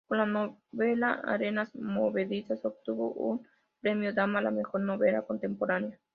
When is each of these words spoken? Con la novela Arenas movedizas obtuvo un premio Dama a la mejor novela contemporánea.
Con 0.07 0.17
la 0.17 0.25
novela 0.25 1.21
Arenas 1.23 1.75
movedizas 1.75 2.65
obtuvo 2.65 3.11
un 3.13 3.47
premio 3.81 4.11
Dama 4.13 4.39
a 4.39 4.41
la 4.41 4.49
mejor 4.49 4.81
novela 4.81 5.21
contemporánea. 5.21 5.99